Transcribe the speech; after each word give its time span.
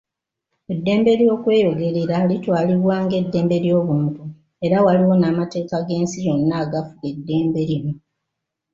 Eddembe 0.73 1.11
ly'okweyogerera 1.19 2.17
litwalibwa 2.29 2.95
ng'eddembe 3.05 3.57
ly'obuntu 3.63 4.23
era 4.65 4.77
waliwo 4.85 5.13
n'amateeka 5.17 5.77
g'ensi 5.87 6.17
yonna 6.27 6.53
agafuga 6.63 7.05
eddembe 7.13 7.61
lino 7.69 7.93